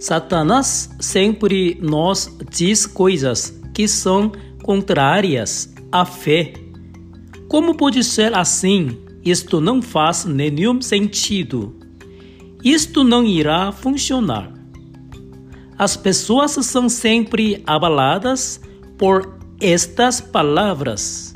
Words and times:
Satanás 0.00 0.88
sempre 0.98 1.78
nos 1.78 2.34
diz 2.50 2.86
coisas 2.86 3.60
que 3.74 3.86
são 3.86 4.32
contrárias 4.62 5.70
à 5.92 6.06
fé. 6.06 6.54
Como 7.48 7.76
pode 7.76 8.02
ser 8.02 8.34
assim? 8.34 8.98
Isto 9.22 9.60
não 9.60 9.82
faz 9.82 10.24
nenhum 10.24 10.80
sentido. 10.80 11.76
Isto 12.64 13.04
não 13.04 13.22
irá 13.24 13.72
funcionar. 13.72 14.50
As 15.76 15.98
pessoas 15.98 16.52
são 16.52 16.88
sempre 16.88 17.62
abaladas 17.66 18.58
por 18.96 19.38
estas 19.60 20.18
palavras. 20.18 21.34